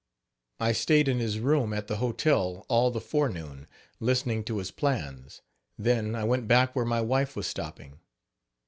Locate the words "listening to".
3.99-4.57